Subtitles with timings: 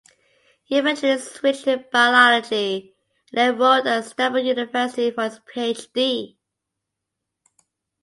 [0.63, 2.95] He eventually switched to biology
[3.31, 6.37] and enrolled at Stanford University for his PhD.